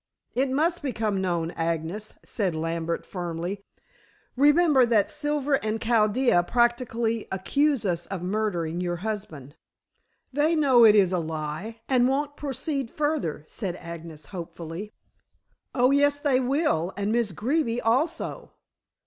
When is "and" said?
5.63-5.79, 11.87-12.09, 16.97-17.11